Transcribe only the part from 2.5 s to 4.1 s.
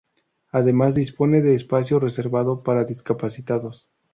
para discapacitados.